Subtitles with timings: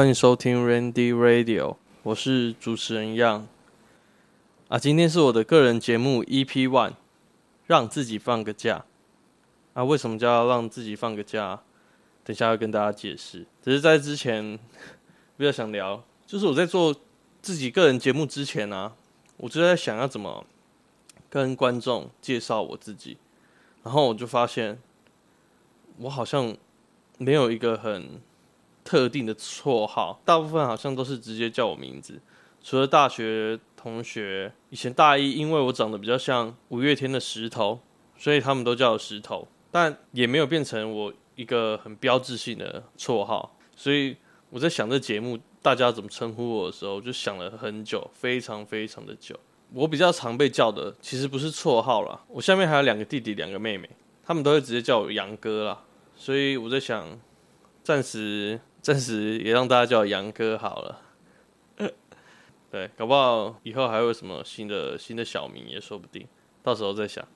[0.00, 3.42] 欢迎收听 Randy Radio，我是主持人 Young。
[4.68, 6.94] 啊，今天是我的个人节目 EP One，
[7.66, 8.86] 让自己放个假。
[9.74, 11.60] 啊，为什么叫让自己放个假？
[12.24, 13.44] 等下要跟大家解释。
[13.62, 14.58] 只是在之前
[15.36, 16.96] 比较想聊，就是我在做
[17.42, 18.94] 自己个人节目之前啊，
[19.36, 20.46] 我就在想要怎么
[21.28, 23.18] 跟观众介绍我自己，
[23.82, 24.80] 然后我就发现
[25.98, 26.56] 我好像
[27.18, 28.18] 没有一个很
[28.82, 32.20] 特定的绰号，大部分好像都是直接叫我名字，
[32.62, 37.80] 除了大学同学，以前大一因为我长得比较像五月天的石头，
[38.18, 43.56] 所以他们都叫我石头，但也没有变成我一个很标志性的绰号。
[43.76, 44.16] 所以
[44.50, 49.38] 我在想这节目大家怎么称呼我的时候，就想了很久，非常非常的久。
[49.72, 53.88] 我比较常被叫的其实不是绰号啦，我下面还有两个弟弟，两个妹妹，
[54.24, 55.84] 他们都会直接叫我杨哥啦。
[56.16, 57.18] 所以我在想，
[57.82, 58.60] 暂时。
[58.82, 61.02] 暂时也让大家叫我杨哥好了，
[62.70, 66.26] 对，搞不好以后还会有什么新的新的小名也说不定，
[66.62, 67.26] 到时候再想。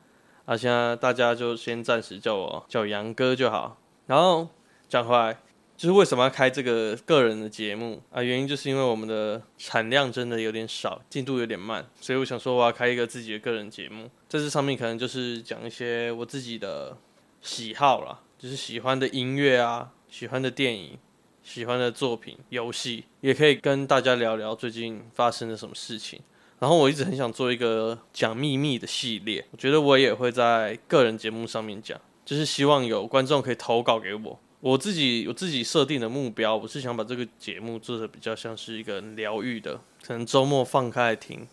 [0.45, 3.79] 啊，现在大家就先暂时叫我叫杨哥就好。
[4.07, 4.49] 然后
[4.89, 5.39] 讲回来，
[5.77, 8.23] 就是为什么要开这个个人的节目啊？
[8.23, 16.97] 原因就是因为我们的产量真的有点少，进度有点慢，所以我想说我要开一个自己的个人节目，在这上面可能就是讲一些我自己的
[17.41, 20.99] 喜好啦，就是喜欢的音乐啊，喜欢的电影。
[21.45, 26.19] 喜欢的作品、游戏，也可以跟大家聊聊最近发生了什么事情。
[26.59, 34.41] 然后我一直很想做一个讲秘密的系列，我觉得我也会在个人节目上面讲，就是希望有观众可以投稿给我。
[34.61, 41.47] 我自己有自己设定的目标，我是想把这个节目做得比较像是一个疗愈的，可能周末放开来听，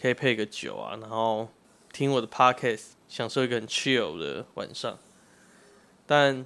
[0.00, 1.46] 可以配个酒啊，然后
[1.92, 4.98] 听我的 podcast，享受一个很 chill 的晚上。
[6.04, 6.44] 但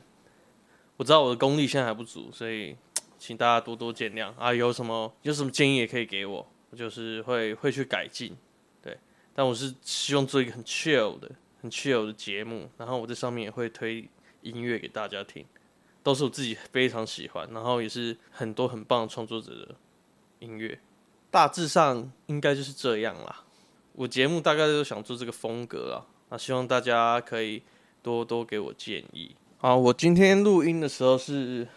[1.03, 2.77] 我知道我的功力现在还不足，所以
[3.19, 4.55] 请大家多多见谅啊！
[4.55, 8.37] 有什么有什么建议也可以给我，我就是会会去改进，
[8.81, 8.97] 对。
[9.35, 11.29] 但我是希望做一个很 chill 的、
[11.61, 14.09] 很 chill 的节目，然后我在上面也会推
[14.43, 15.45] 音乐给大家听，
[16.05, 19.75] 都是我自己非常喜欢，然后也是很多很棒创作者的
[20.39, 20.79] 音乐。
[21.33, 23.43] 大致上应该就是这样啦。
[23.95, 27.61] 我节目大概都想做这个风格啊，那希望大家可以
[28.05, 29.35] 多多给我建议。
[29.65, 31.69] 好，我今天录音的时候是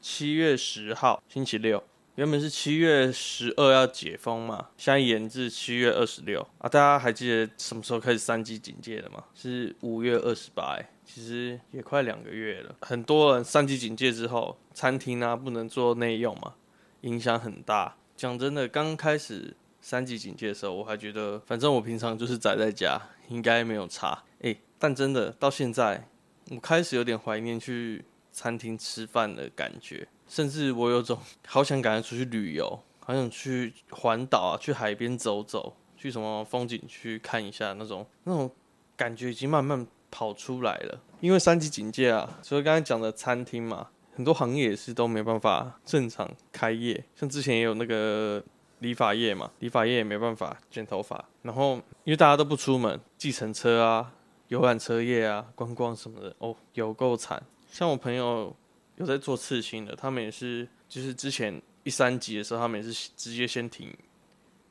[0.00, 1.82] 七月十号，星期六。
[2.14, 6.68] 原本是七月十二要解封嘛，现在延至七月二十六啊。
[6.68, 9.24] 大家还记得什么时候开始三级警戒的吗？
[9.34, 12.76] 是五月二十八，其实也快两个月了。
[12.82, 16.54] 很多人三级警戒之后，餐厅啊不能做内用嘛，
[17.00, 17.96] 影响很大。
[18.16, 24.22] 讲真的，刚开始三级警戒的时候，我还觉得反正我平常就是宅在家，应该没有差。
[24.42, 26.06] 诶，但真的到现在。
[26.50, 38.50] 我开始有点怀念去餐厅吃饭的感觉，甚至我有种好想赶快出去旅游，好想去环岛啊，去海边走走，去什么风景区看一下那种那种
[38.96, 41.00] 感觉已经慢慢跑出来了。
[41.20, 48.44] 因为三级警戒啊，所以刚才讲的餐厅嘛，很多行业也是都没办法正常开业，像之前也有那个
[48.80, 54.12] 理发业嘛，理发业也没办法剪头发，然后因为大家都不出门，计程车啊。
[54.48, 57.42] 游览车业啊，观光什么的哦，有够惨。
[57.70, 58.54] 像我朋友
[58.96, 63.92] 有在做刺青的，他们也是，就是之前一三级的时候，他们也是直接先停，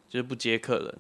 [0.08, 1.00] 就是不接客人。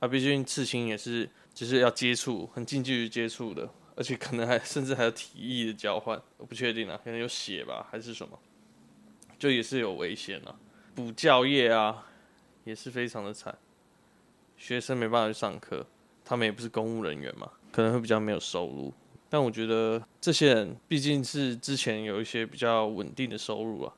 [0.00, 8.38] 啊，毕竟刺青也是，就是要接触，很近距离接触的，而且可能还甚至还有体液的交换，我不确定啊，可能有血吧，还是什么，
[9.38, 10.58] 就也是有危险啊。
[10.94, 12.06] 补教业啊，
[12.64, 13.56] 也是非常的惨，
[14.56, 15.86] 学生没办法去上课，
[16.24, 17.50] 他们也不是公务人员嘛。
[17.72, 18.92] 可能会比较没有收入，
[19.28, 23.92] 但我觉得这些人毕竟是之前有一些比较稳定的收入啊，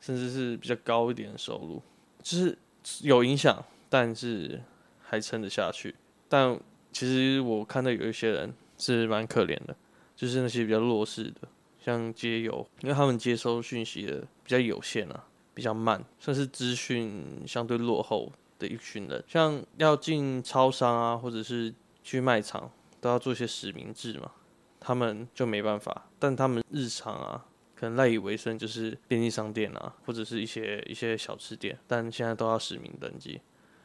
[0.00, 1.82] 甚至是比较高一点的收入，
[2.22, 2.56] 就是
[3.02, 4.60] 有影响，但是
[5.02, 5.94] 还撑得下去。
[6.28, 6.58] 但
[6.92, 9.74] 其实我看到有一些人是蛮可怜的，
[10.14, 11.48] 就是那些比较弱势的，
[11.84, 19.24] 像街友，因为他们接收讯息的比较有限啊，比较慢，算是资讯相对落后的一群人。
[19.26, 21.74] 像要进超商啊，或者是
[22.04, 22.70] 去卖场。
[23.00, 24.32] 都要做些实名制嘛，
[24.78, 26.08] 他们就没办法。
[26.18, 31.78] 但他们日常啊，可能赖以为生就是便利商店啊，或者是一些一些小吃店。
[31.86, 33.40] 但现在都要实名登记，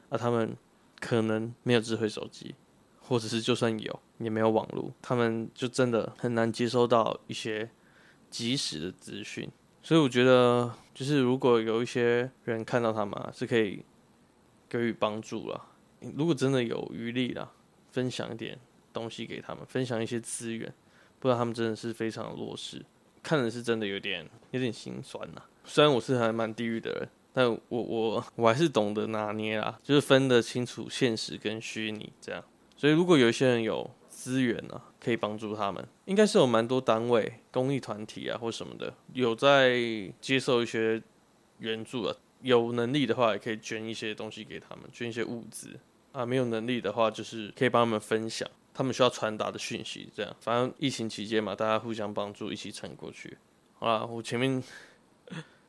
[0.09, 0.55] 而他们
[0.99, 2.55] 可能没有智慧手机，
[3.01, 7.69] 或者是就算有，也没有网络，他们就真的很难接收到一些
[8.29, 9.49] 及时的资讯。
[9.81, 13.85] 所以我觉得，就是如果有一些人看到他们啊，是可以
[14.67, 15.63] 给予帮助了。
[16.15, 17.51] 如果真的有余力了，
[17.91, 18.57] 分享一点
[18.95, 20.73] 东西给他们，分享一些资源，
[21.19, 22.83] 不然他们真的是非常弱势。
[23.21, 25.41] 看的是真的有点有点心酸呐。
[25.63, 32.43] 虽然我是还蛮地狱的人，但我我我还是懂得拿捏啦，就是分得清楚现实跟虚拟这样。
[32.77, 39.75] 所以如果有一些人有资源呢、啊，可以帮助他们，应该是有蛮多单位、公益团体啊或什么的，有在
[40.21, 41.01] 接受一些
[41.59, 42.15] 援助啊。
[42.41, 45.79] 有能力的话，也可以捐一些东西给他们，捐一些物资
[46.11, 46.23] 啊。
[46.23, 50.07] 没有能力的话，就是可以帮他们分享他们需要传达的讯息。
[50.13, 53.37] 这样，反正疫情期间嘛，大家互相帮助，一起撑过去。
[53.79, 54.61] 好啦，我前面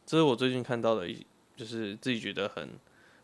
[0.04, 1.24] 这是我最近看到的，一
[1.56, 2.68] 就是自己觉得很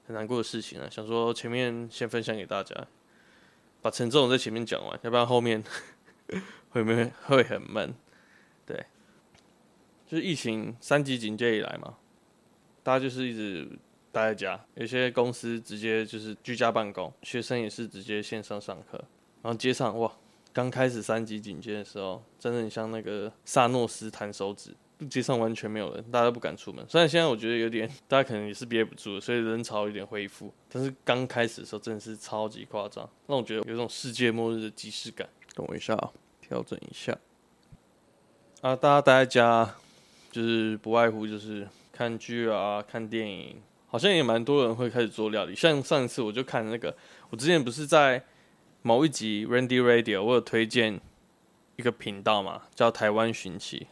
[0.07, 0.89] 很难过的事情啊。
[0.89, 2.87] 想说前面先分享给大家，
[3.83, 5.63] 把沉重的在前面讲完，要不然后面
[6.71, 7.93] 会不会会很闷？
[8.65, 8.87] 对，
[10.07, 11.97] 就是疫情三级警戒以来嘛。
[12.85, 13.69] 大家就是一直
[14.11, 19.05] 待在家，有些公司直接就是居家办公，学生也是直接线上上课。
[19.43, 20.11] 然后街上哇，
[20.53, 24.75] 刚开始三级警戒的时候，真的很像那个萨诺斯弹手指，
[25.11, 26.85] 街上完全没有人，大家都不敢出门。
[26.89, 30.53] 虽然现在我觉得有点，大家可能也是憋不住，所以人潮有点恢复。
[30.71, 35.29] 但是刚开始的时候真的是超级夸张，让我觉得有种世界末日的即视感。
[35.55, 36.11] 等我一下啊，
[36.41, 37.17] 调整一下。
[38.61, 39.75] 啊，大家待在家，
[40.31, 41.69] 就是不外乎就是。
[41.95, 45.55] 看剧啊，看电影，好像也蛮多人会开始做料理。
[45.55, 46.93] 像上一次我就看那个，
[47.29, 48.21] 我之前不是在
[48.83, 51.01] 某一集 Randy Radio，我有推荐
[51.77, 53.87] 一个频道嘛，叫台湾寻奇。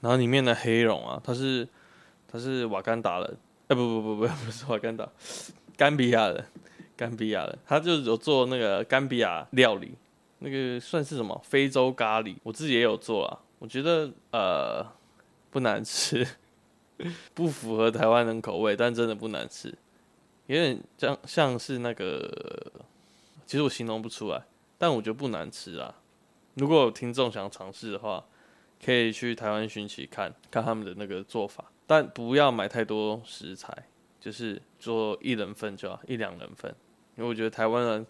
[0.00, 1.68] 然后里面的黑龙啊，他是
[2.26, 3.36] 他是瓦干达人，
[3.68, 5.06] 哎、不不不不 不是瓦干达，
[5.76, 6.44] 甘比亚人，
[6.96, 9.92] 甘比亚人，他就有做那个甘比亚料理，
[10.38, 11.38] 那个算是什么？
[11.44, 14.86] 非洲咖喱，我自己也有做啊，我觉得呃
[15.50, 16.26] 不难吃。
[17.32, 19.74] 不符合台湾人口味，但真的不难吃，
[20.48, 22.70] 有点像像是那个，
[23.50, 24.44] 其实我形容不出来，
[24.78, 25.92] 但我觉得不难吃啊。
[26.54, 28.24] 如果有听众想尝试的话，
[28.80, 33.88] 可以去台湾寻奇看看他们的那个做法，但不要买太多食材，
[34.20, 36.72] 就是做一人份就好，一两人份，
[37.16, 38.06] 因为我觉得台湾人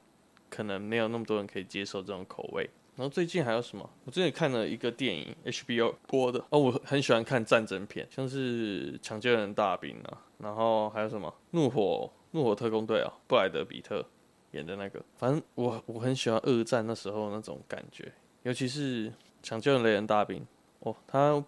[0.51, 2.69] 可能没有那么多人可以接受这种口味。
[2.97, 3.89] 然后最近还有什么？
[4.05, 6.59] 我最近看了一个电影，HBO 播的哦。
[6.59, 14.05] 我很喜欢看战争片，像是《抢救人大兵》啊，然后还有什么《怒火怒火特工队》啊，布莱德彼特
[14.52, 15.05] 演的那个。
[15.17, 18.12] 反正我我很喜欢二战那时候那种感觉，
[18.43, 19.11] 尤其是
[19.43, 20.41] 《抢救人雷人大兵》
[20.81, 21.44] 哦，他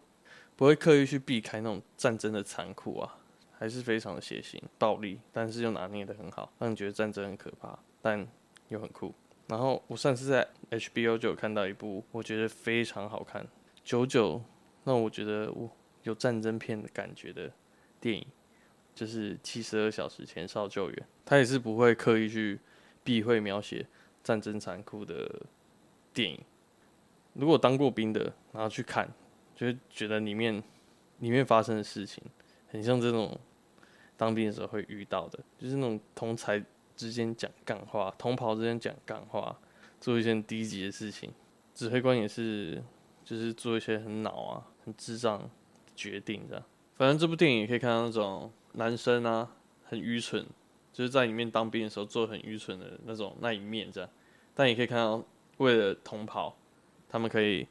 [0.57, 3.19] 不会刻意去避开那种战争的残酷啊，
[3.59, 8.27] 还是非常的血腥暴力，但是又拿捏得很好，让你觉得战争很可怕，但
[8.69, 9.13] 又很酷。
[9.49, 13.47] 然后我上次在 HBO 就有看到一部我觉得非常好看，
[13.83, 14.43] 久久
[14.85, 15.69] 让我觉得我
[16.05, 17.51] 有战争片的感觉的
[18.01, 18.27] 电影，
[18.95, 20.97] 就是《七十二小时前哨救援》。
[21.25, 22.59] 他也是不会刻意去
[23.05, 23.87] 避讳描写
[24.23, 25.43] 战争残酷的
[26.13, 26.39] 电影。
[27.35, 29.09] 如果当过兵的，然后去看，
[29.55, 30.63] 就会觉得里面
[31.21, 32.23] 里面发生的事情，
[32.69, 33.39] 很像这种
[34.17, 36.65] 当兵的时候会遇到的，就是那种同才。
[36.95, 39.59] 之间讲干话，同袍之间讲干话，
[39.99, 41.33] 做一些低级的事情。
[41.75, 42.81] 指挥官也是，
[43.25, 45.49] 就是做一些很脑啊、很智障的
[45.97, 46.63] 决定这样。
[46.95, 50.47] 反正这部电影可以看到那种男生啊，很愚蠢，
[50.93, 54.11] 就是在里面当兵的时候做很愚蠢的那种那一面这样。
[54.55, 55.25] 但也可以看到，
[55.57, 56.55] 为了同袍，
[57.09, 57.67] 他们可以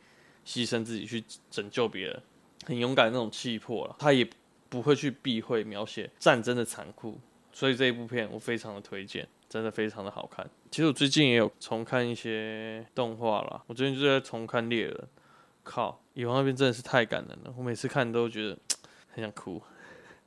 [0.46, 2.22] 牺牲自己去拯救别人，
[2.66, 3.96] 很勇敢的那种气魄了。
[4.00, 4.28] 他也
[4.68, 7.20] 不会去避讳描写战争的残酷。
[7.54, 10.50] 所以这一部片我非常的推荐，真的非常的好看。
[10.72, 14.94] 其实我最近也有重看一些动画啦，我最近就在重看《猎人》，
[15.62, 18.58] 靠，蚁王那边真的是太感人了，我每次看都觉得
[19.13, 19.62] 很想哭，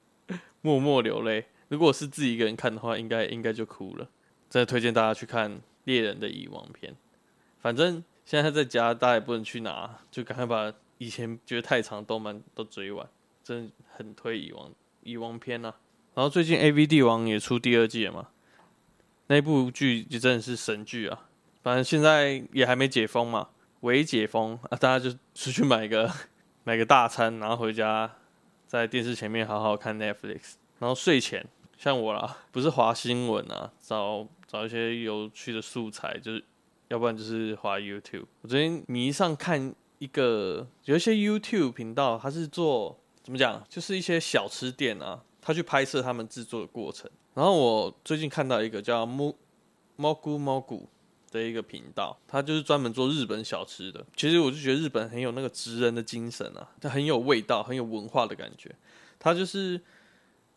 [0.60, 1.46] 默默流泪。
[1.74, 4.08] 如果是自己一个人看的话，应该应该就哭了。
[4.48, 5.50] 真的推荐大家去看
[5.82, 6.94] 《猎人》的遗忘片。
[7.60, 13.04] 反正现在在家，大家也不能去哪，就赶快把以前觉得太长动漫都追完，
[13.42, 14.70] 真的很推遗忘
[15.02, 15.74] 遗忘片呐、啊。
[16.14, 18.28] 然后最近《AV 帝王》也出第二季了嘛，
[19.26, 21.28] 那部剧就真的是神剧啊！
[21.64, 23.48] 反正现在也还没解封嘛，
[23.80, 26.08] 未解封啊，大家就出去买个
[26.62, 28.14] 买个大餐，然后回家
[28.68, 30.54] 在电视前面好好看 Netflix。
[30.78, 31.46] 然后睡前
[31.84, 36.42] 像我啦， 不是滑新闻啊，找找一些有趣的素材，就是
[36.88, 38.24] 要不然就是滑 YouTube。
[38.40, 45.22] 我最近迷上看一个有一些 YouTube 频道，它是做怎么讲，就是一些小吃店啊。
[45.42, 49.34] 他去拍摄他们制作的过程，然后我最近看到一个叫 Mo
[49.98, 50.86] Mogu Mogu
[51.30, 54.02] 的一个频道，他就是专门做日本小吃的。
[54.16, 58.74] 其实我就觉得日本很有那个职人的精神啊，它很有味道，很有文化的感觉。
[59.18, 59.78] 他就是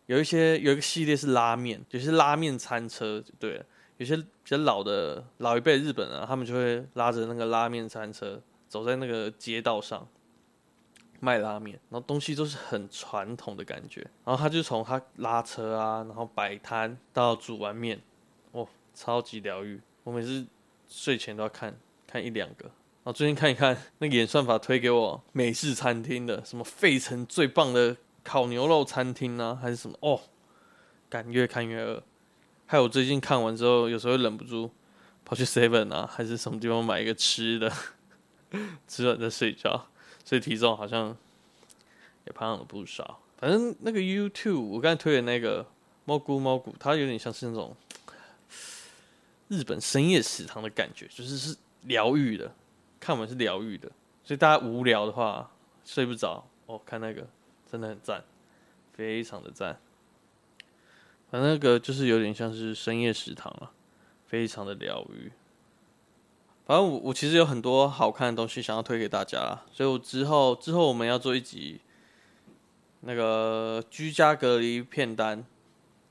[0.07, 3.63] 有一些有一个系列是拉面，有些拉面餐车，对，
[3.97, 10.07] 有些比较老的老一辈日本人啊，他们就会拉着那个拉面餐车走在那个街道上，
[11.19, 14.01] 卖拉面，然后东西都是很传统的感觉。
[14.23, 18.01] 然后他就从他拉车啊，然后摆摊到煮完面，
[18.53, 19.79] 哇，超级疗愈。
[20.03, 20.45] 我每次
[20.87, 22.63] 睡前都要看看一两个。
[22.65, 27.95] 然后最近看一看那个演算法推给我美式餐厅的，什么费城最棒的
[28.27, 30.19] 烤牛肉餐厅啊，还是什么哦，
[31.09, 32.03] 感越看越饿。
[32.65, 34.69] 害我最近看完之后，有时候忍不住
[35.23, 37.71] 跑去 Seven 啊，还是什么地方买一个吃的，
[38.85, 39.87] 吃完再睡觉。
[40.25, 41.15] 所以体重好像
[42.25, 43.21] 也胖了不少。
[43.37, 45.65] 反正那个 YouTube 我刚才推的那个
[46.03, 47.73] 猫菇猫菇，它有点像是那种
[49.47, 52.53] 日本深夜食堂的感觉，就是是疗愈的，
[52.99, 53.89] 看完是疗愈的。
[54.25, 55.49] 所以大家无聊的话，
[55.85, 57.25] 睡不着哦，看那个
[57.69, 58.23] 真的很赞，
[58.93, 59.79] 非常的赞。
[61.29, 63.71] 反正那个就是有点像是深夜食堂啊，
[64.25, 65.31] 非常的疗愈。
[66.65, 71.79] 反正我我其实有很多好看的东西想要推给大家，所以我之后之后我们要做一集
[73.01, 75.45] 那个居家隔离片单，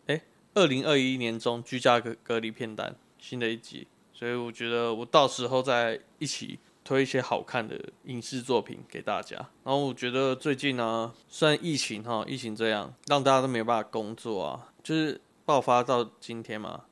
[0.06, 0.22] 哎，
[0.54, 9.36] 二零二一年中居家隔隔离片单新的一集，所以我觉得我到时候再一起推一些好看的影视作品给大家。
[9.36, 16.84] 然后我觉得最近呢，虽然疫情哈疫情这样让大家都没有办法工作啊，就是爆发到今天嘛，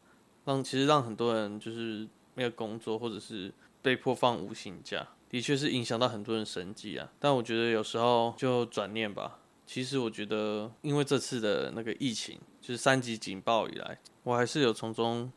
[0.45, 2.07] 让其实让很多人就是。
[2.37, 7.09] 没有工作，或者是被迫放无薪假，的确是影响到很多人生计啊。
[7.21, 9.39] 但我觉得有时候就转念吧。
[9.65, 15.31] 其实我觉得，因为这次的那个疫情，就是三级警报以来，我还是有从中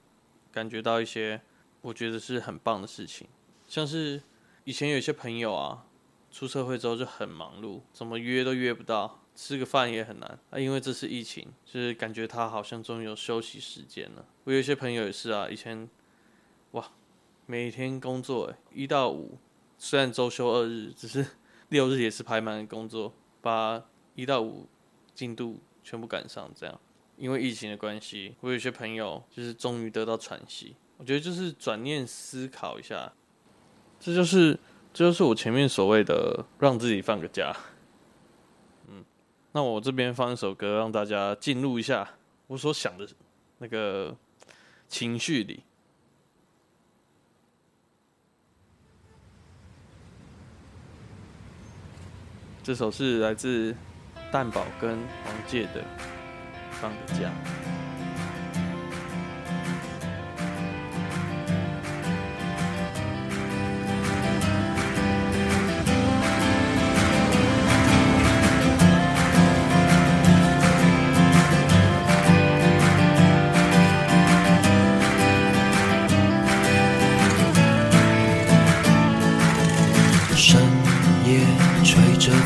[0.51, 1.39] 感觉到一些
[1.81, 3.27] 我觉得是很棒的事情。
[3.67, 4.19] 像是
[4.67, 5.85] 以前有些朋友啊，
[6.29, 10.59] 出社会之后就很忙碌，怎么约都约不到，吃个饭也很难啊。
[10.59, 14.25] 因为这次疫情，就是感觉他好像终于有休息时间了。
[14.43, 15.87] 我有些朋友也是啊，以前。
[16.71, 16.91] 哇，
[17.45, 19.37] 每天工作，一到五，
[19.77, 21.25] 虽然周休二日，只是
[21.69, 23.81] 六日也是排满工作，把
[24.15, 24.67] 一到五
[25.15, 26.51] 进度全部赶上。
[26.53, 26.77] 这样，
[27.15, 30.75] 因为疫情的关系，我有些朋友就是终于得到喘息。
[30.97, 33.13] 我觉得就是转念思考一下，
[33.99, 34.57] 这就是
[34.93, 37.55] 这就是我前面所谓的让自己放个假。
[38.87, 39.03] 嗯，
[39.51, 42.07] 那我这边放一首歌，让大家进入一下
[42.47, 43.07] 我所想的
[43.57, 44.15] 那个
[44.87, 45.63] 情绪里。
[52.63, 53.73] 这首是来自
[54.29, 55.81] 蛋堡跟黄玠的
[56.71, 57.31] 《放个假》。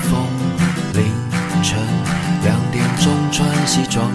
[0.10, 0.27] 风
[0.93, 1.03] 凌
[1.63, 1.77] 晨
[2.43, 4.12] 两点钟穿西装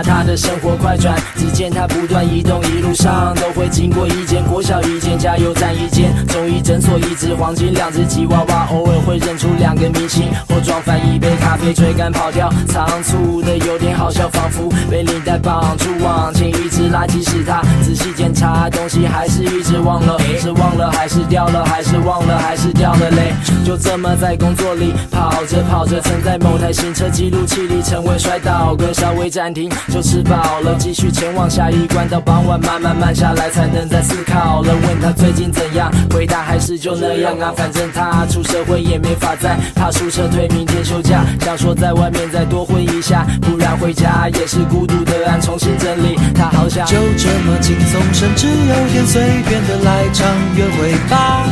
[0.00, 23.32] 他的生活快转，只见他不断移动，一路上都会经过一间国小、一间加油站、一间中医诊所、一只黄金、两只吉娃娃，偶尔会认出两个明星，或撞翻一杯咖啡，追赶跑掉，仓促的有点好笑，仿佛被领带绑住往前，一直拉，即使他仔细检查东西，还是一直忘了，是忘了还是掉了，还是忘了还是掉了嘞，
[23.64, 29.70] 就这么在工作里跑着跑着，曾在某台行车记录器里成为摔倒哥，稍微暂停。
[29.88, 32.08] 就吃饱了，继续前往下一关。
[32.08, 34.74] 到傍晚慢慢慢下来，才能再思考了。
[34.74, 37.52] 问他最近怎样，回答还是就那样啊。
[37.56, 45.40] 反正他出社会也没法再怕宿舍退明天休假，想说在外面再多混一下，不然回家也是孤独的安。
[45.40, 51.46] 重新整理，他好想就这么轻松，甚至有点随便的来场约会吧。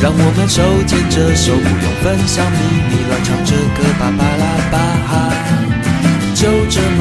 [0.00, 2.58] 让我们手牵着手，不用分享秘
[2.90, 4.21] 密，乱唱着歌，吧。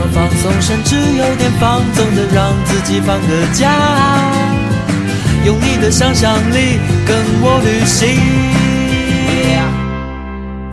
[0.02, 3.70] 么放松，甚至有点放纵的让自己放个假，
[5.46, 8.18] 用你的想象力跟我旅行。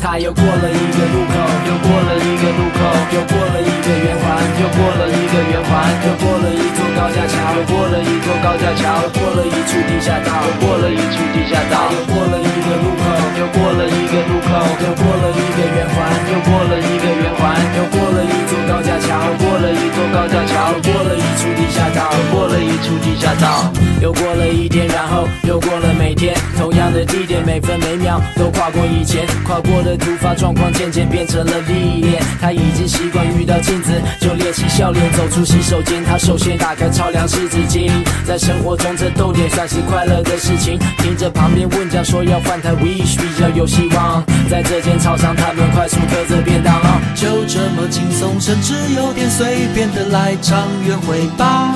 [0.00, 1.34] 他又过了一个路口，
[1.66, 2.80] 又过了一个路口，
[3.12, 4.24] 又过了一个圆环，
[4.62, 5.70] 又过了一个圆环，
[6.06, 13.06] 又过了一个高架桥，又过了一座高架桥，过了一处地下道，又过了一处地下道，又过了一个路口，
[13.38, 14.50] 又过了一个路口，
[14.82, 23.70] 又过了一个圆环，又过了一个圆环，又过了一座高架桥，过了一座高架桥，过了一处地下道，又过了一处地下道，
[24.02, 32.20] 又过了一天，然后又过了每天，同样的地点，每分每秒都跨过以前，跨过的突发状况渐渐变成了历练。
[32.40, 37.90] 他已经习惯遇到镜子就练习笑脸，走出洗手间，他首先打开超量湿纸巾。
[38.26, 44.22] 在生活中这逗点算是快乐的事情，听着旁边问讲说要换台 Wish 比较有希望。
[44.50, 46.80] 在这间超商，他们快速嗑着便当，
[47.14, 51.74] 就这么轻松，甚至有点随便的来场约会吧。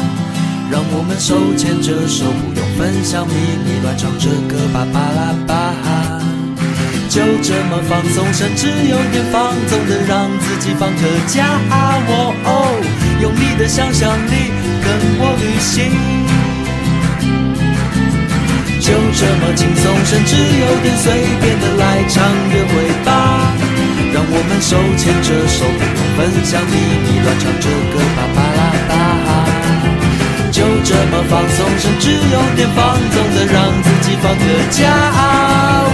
[0.71, 5.75] 让我们手牵着手，不用分享秘密，乱唱着歌吧吧啦吧。
[7.11, 11.45] 就这么放松，甚至有点放纵的让自己放个假。
[11.71, 12.49] 哦哦，
[13.23, 14.51] 用你的想象力
[14.83, 15.95] 跟我旅行。
[18.81, 21.07] 就这么轻松，甚至有点随
[21.41, 22.19] 便的来场
[22.51, 22.75] 约会
[23.07, 23.55] 吧。
[24.13, 28.61] 让我们手牵着手，不用分享秘密，乱唱着歌吧吧啦
[28.91, 28.93] 吧。
[30.51, 34.91] 就这么放松，甚至有点放纵的让自己放个假，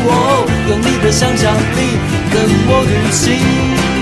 [0.08, 1.78] 哦，用你的想象力
[2.32, 3.97] 跟我旅行。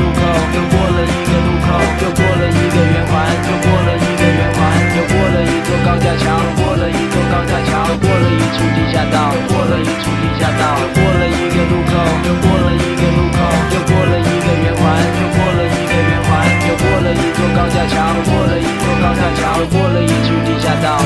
[0.00, 0.20] 路口，
[0.56, 1.68] 又过了一个路口，
[2.00, 3.12] 又过了一个圆环，
[3.44, 4.60] 又过了一个圆环，
[4.96, 11.92] 又过了一座高架桥，过了一座高架桥，又过了一处地下道，过了一处地下道，又过了一个路口，
[12.24, 13.38] 又过了一个路口，
[13.72, 14.82] 又过了一个圆环，
[15.20, 16.30] 又过了一个圆环，
[16.64, 21.04] 又过了一座高架桥，过了一座高架桥，又过了一处地下道。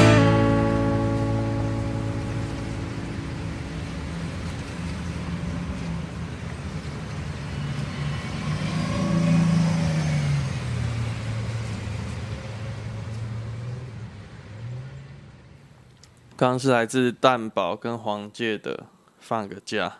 [16.36, 18.86] 刚刚是来自蛋堡跟黄玠的
[19.20, 19.98] 放个假，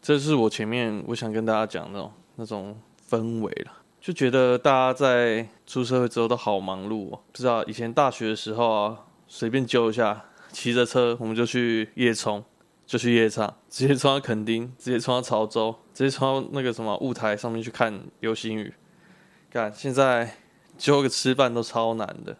[0.00, 2.80] 这是我前面我想跟大家讲那种那种
[3.10, 7.20] 氛围了，就觉得大家在出社会之后都好忙碌哦。
[7.32, 12.44] 不知道以前大学的时候啊，随便揪一下，骑着车我们就去夜冲，
[12.86, 18.72] 就去夜唱，直接冲到垦丁，直接冲到潮州，直接冲到那个什么雾台上面去看流星雨。
[19.50, 20.36] 干，现在
[20.78, 22.36] 揪个吃饭都超难的。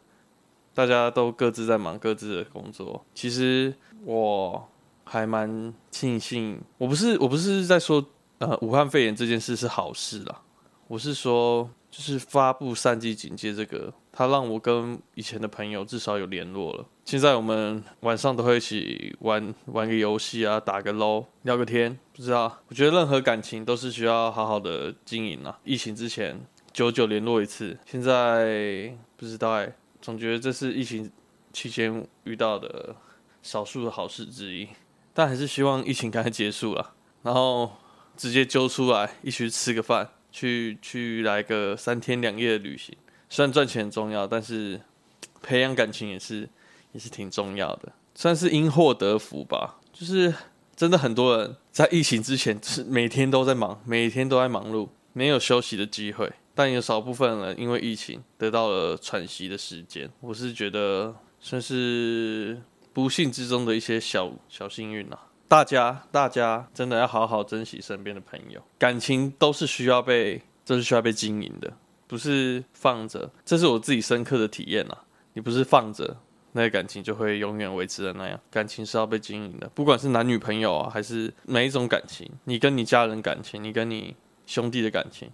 [0.74, 3.04] 大家都各自在忙各自的工作。
[3.14, 4.68] 其实我
[5.04, 8.04] 还蛮庆幸，我不是我不是在说
[8.38, 10.40] 呃武汉肺炎这件事是好事啦，
[10.88, 16.86] 我是说就是发布三级警戒这个，它让我跟以前的朋友至少有联络了。
[17.04, 21.98] 现在我们晚上都会一起玩玩个游戏啊，打个 LO，聊个天。
[22.14, 25.58] 不知道，我觉得任何感情都是需要好好的经营啊。
[25.64, 26.40] 疫情之前
[26.72, 29.70] 久久联络一次，现在不知道哎、
[30.02, 31.08] 总觉得这是疫情
[31.52, 32.94] 期间遇到的
[33.40, 34.68] 少数的好事之一，
[35.14, 37.70] 但还是希望疫情赶快结束了，然后
[38.16, 42.94] 直接揪出来一起吃个饭，去去来个三天两夜的旅行。
[43.30, 44.80] 虽然赚钱很重要，但是
[45.40, 46.48] 培养感情也是
[46.90, 49.78] 也是挺重要的，算是因祸得福吧。
[49.92, 50.34] 就是
[50.74, 56.32] 真的很多人在疫情之前是每天都在忙，每天都在忙碌，没有休息的机会。
[56.54, 62.60] 但有少部分人因为疫情得到了喘息的时间，我是觉得算是
[62.92, 65.18] 不幸之中的一些小小幸运呐。
[65.48, 71.72] 大家大家真的要好好珍惜身边的朋友，感情都是需要被，这是需要被经营的，
[72.06, 73.30] 不是放着。
[73.44, 74.96] 这是我自己深刻的体验呐。
[75.34, 76.16] 你不是放着，
[76.52, 78.38] 那个感情就会永远维持的那样。
[78.50, 84.14] 感情是要被经营的，不管是男女朋友啊，还是每一种感情，你跟你家人感情，你跟你
[84.46, 85.30] 兄弟的感情。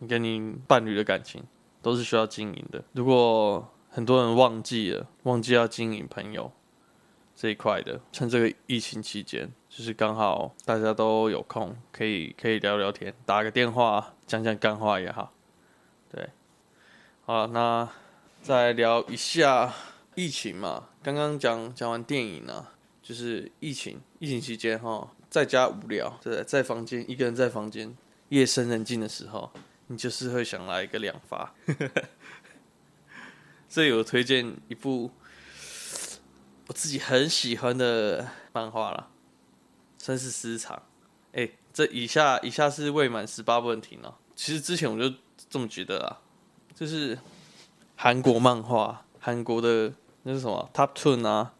[0.00, 1.42] 你跟你伴侣的感情
[1.80, 2.82] 都是需要经营的。
[2.92, 6.50] 如果很多人忘记了，忘记要经营朋友
[7.36, 15.32] 这一块的，趁这个疫情期间，就是刚好大家都有空，可以可以聊聊天，打个电话，讲讲干话也好。
[16.10, 16.30] 对，
[17.26, 17.88] 好，那
[18.42, 19.72] 再聊一下
[20.14, 20.88] 疫情嘛。
[21.02, 27.94] 刚刚讲讲完电影啊，就是疫情疫情期间哈，在家无聊，对，在房间一个人在房间，
[28.30, 29.50] 夜深人静的时候。
[29.90, 31.52] 你就是会想来一个两发，
[33.68, 35.10] 这有推荐一部
[36.68, 39.10] 我自己很喜欢的漫画了，
[40.04, 40.76] 《算是私藏》。
[41.32, 44.14] 哎，这以下以下是未满十八不能听哦。
[44.36, 45.12] 其实之前我就
[45.48, 46.22] 这么觉得啊，
[46.72, 47.18] 就是
[47.96, 51.52] 韩国漫画，韩国的那是什么 Top Two 啊，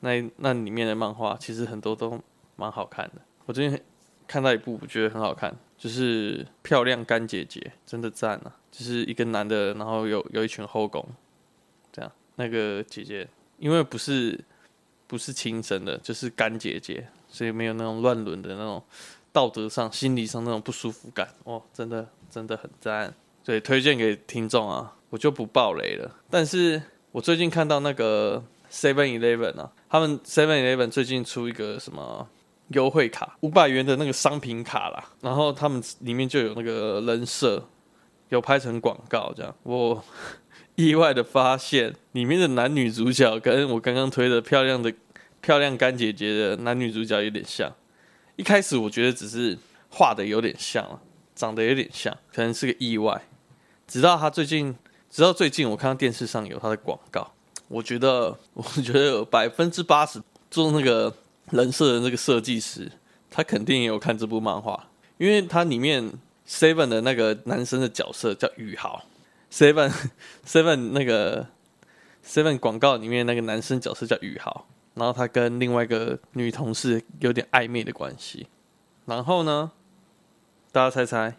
[0.00, 2.20] 那那里面的漫画其实很多都
[2.56, 3.22] 蛮好看的。
[3.46, 3.80] 我最近
[4.26, 5.56] 看到一部，我觉得很好看。
[5.78, 8.56] 就是漂亮干姐姐，真的赞啊！
[8.72, 11.06] 就是一个男的，然后有有一群后宫，
[11.92, 14.38] 这样那个姐姐，因为不是
[15.06, 18.82] 不是亲生的，就是干姐姐，所以没有那种乱伦的那种
[19.32, 23.14] 道德上、心理上那种不舒服感哦，真的真的很赞，
[23.44, 26.12] 所以推荐给听众啊，我就不爆雷了。
[26.28, 32.28] 但是我最近看到那个 Seven Eleven 啊，他们 Seven Eleven 最近出一个什么
[32.68, 37.68] 优惠卡，五百元的那个商品卡啦，然后他们里面就有那个人设，
[38.28, 39.54] 有拍成广告这样。
[39.62, 40.04] 我
[40.74, 44.92] 意外的发现，里面的男女主角跟我刚刚推的漂亮的
[45.40, 47.72] 漂亮干姐姐的男女主角有点像。
[48.36, 51.00] 一开始我觉得只是画的有点像，
[51.34, 53.20] 长得有点像，可能是个意外。
[53.86, 54.76] 直到他最近，
[55.10, 57.32] 直到最近我看到电视上有他的广告，
[57.66, 61.12] 我觉得，我觉得有百分之八十做那个
[61.50, 62.90] 人设的那个设计师，
[63.30, 66.12] 他肯定也有看这部漫画，因为他里面
[66.46, 69.04] Seven 的那个男生的角色叫宇豪
[69.52, 69.92] ，Seven
[70.46, 71.46] Seven 那个
[72.24, 74.66] Seven 广告里面那个男生角色叫宇豪。
[74.94, 78.48] 然后他跟另外一个女同事有点暧昧的关系。
[79.06, 79.70] 然后呢，
[80.72, 81.36] 大家猜猜，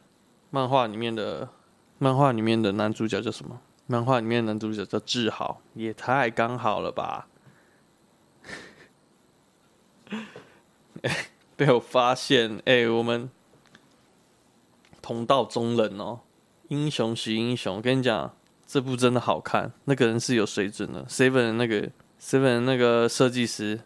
[0.50, 1.50] 漫画里面的
[1.98, 3.60] 漫画里面的男主角叫什么？
[3.86, 7.28] 漫画里面的男主角叫志豪，也太刚好了吧！
[11.56, 13.30] 被我发现，哎，我们
[15.02, 16.20] 同道中人哦，
[16.68, 17.78] 英雄惜英雄。
[17.78, 18.36] 我跟你讲，
[18.66, 21.90] 这部真的好看，那个人是有水准的，Seven 那个。
[22.22, 23.80] Seven 那个设计师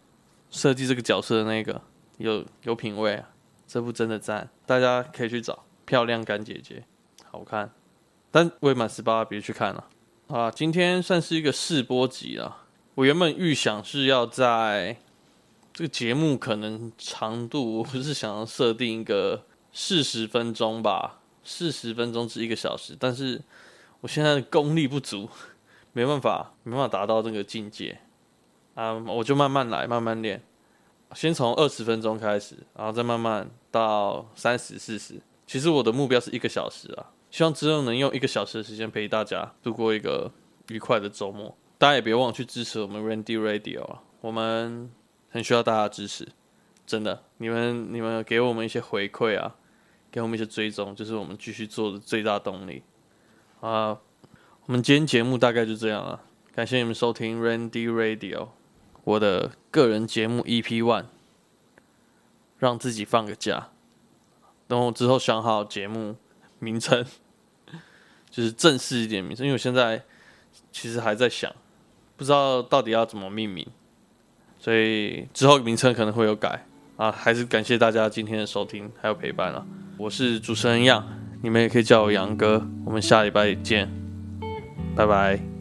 [0.50, 1.80] 设计这个角色的那个
[2.18, 3.30] 有有品味啊，
[3.68, 6.84] 这部真的赞，大家可以去找漂亮干姐姐，
[7.30, 7.70] 好看，
[8.32, 9.88] 但未满十八别去看了
[10.30, 10.50] 啊。
[10.50, 12.64] 今天算是一个试播集了，
[12.96, 14.98] 我原本预想是要在
[15.74, 23.42] 这个节目可能长度，我是想要设定一个四十分钟吧，四十分钟至一个小时，但是
[24.02, 25.28] 我现在的功力不足，
[25.92, 28.00] 没办法，没办法达到这个境界。
[28.76, 30.44] 啊我就慢慢来，慢慢练，
[31.16, 35.20] 先从二十分钟开始，然后再慢慢到三十、四十。
[35.48, 40.32] 其实我的目标是一个小时啊，希望之后能用一个小时的时间陪大家度过一个
[40.70, 41.56] 愉快的周末。
[41.80, 44.90] 大家也别忘了去支持我们 Randy Radio 啊，我们
[45.34, 46.28] 很需要大家支持，
[46.86, 49.56] 真的，你们你们给我们一些回馈啊，
[50.12, 52.84] 给我们一些追踪，就是我们继续做的最大动力。
[53.60, 53.98] 啊，
[54.68, 56.22] 我们今天节目大概就这样了，
[56.54, 58.50] 感谢你们收听 Randy Radio。
[59.06, 61.06] 我的个人节目 EP One，
[62.60, 63.72] 让自己放个假，
[64.68, 66.16] 等我之后想好节目
[66.60, 67.04] 名称，
[68.30, 70.04] 就是正式一点名称，因为我现在
[70.72, 71.52] 其实还在想，
[72.16, 73.68] 不知道到底要怎么命名，
[74.64, 77.12] 所以之后名称可能会有改啊。
[77.12, 79.66] 还是感谢大家今天的收听还有陪伴了！
[79.98, 81.06] 我是主持人杨，
[81.42, 83.92] 你们也可以叫我杨哥，我们下礼拜见，
[84.96, 85.53] 拜拜。